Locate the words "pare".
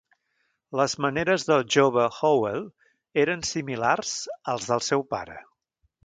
5.13-5.37